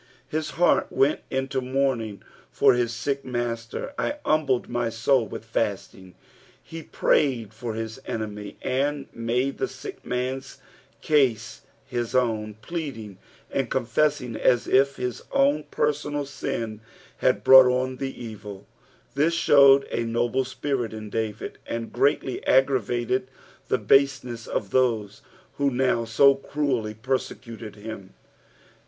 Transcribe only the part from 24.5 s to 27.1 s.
those who now so cruelly